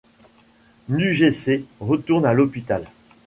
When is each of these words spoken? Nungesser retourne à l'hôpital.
Nungesser 0.89 1.63
retourne 1.79 2.25
à 2.25 2.33
l'hôpital. 2.33 2.87